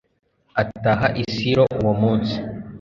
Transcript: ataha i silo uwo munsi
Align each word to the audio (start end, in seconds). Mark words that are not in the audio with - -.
ataha 0.61 1.07
i 1.21 1.23
silo 1.33 1.63
uwo 1.79 1.93
munsi 2.01 2.35